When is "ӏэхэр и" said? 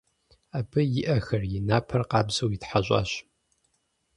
1.07-1.59